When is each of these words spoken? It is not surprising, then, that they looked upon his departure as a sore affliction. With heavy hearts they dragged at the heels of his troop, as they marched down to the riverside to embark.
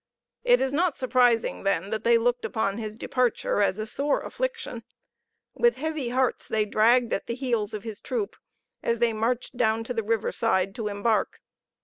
It 0.43 0.61
is 0.61 0.73
not 0.73 0.97
surprising, 0.97 1.61
then, 1.61 1.91
that 1.91 2.03
they 2.03 2.17
looked 2.17 2.43
upon 2.43 2.79
his 2.79 2.95
departure 2.95 3.61
as 3.61 3.77
a 3.77 3.85
sore 3.85 4.21
affliction. 4.21 4.81
With 5.53 5.75
heavy 5.75 6.09
hearts 6.09 6.47
they 6.47 6.65
dragged 6.65 7.13
at 7.13 7.27
the 7.27 7.35
heels 7.35 7.75
of 7.75 7.83
his 7.83 7.99
troop, 8.01 8.35
as 8.81 8.97
they 8.97 9.13
marched 9.13 9.57
down 9.57 9.83
to 9.83 9.93
the 9.93 10.01
riverside 10.01 10.73
to 10.73 10.87
embark. 10.87 11.39